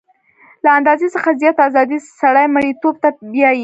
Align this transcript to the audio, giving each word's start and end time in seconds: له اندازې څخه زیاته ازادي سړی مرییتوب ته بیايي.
له 0.63 0.69
اندازې 0.79 1.07
څخه 1.15 1.29
زیاته 1.41 1.61
ازادي 1.69 1.97
سړی 2.19 2.45
مرییتوب 2.55 2.95
ته 3.03 3.09
بیايي. 3.33 3.59